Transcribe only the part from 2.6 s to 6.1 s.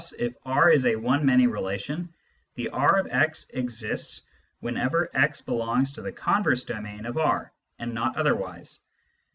R of x exists whenever * belongs to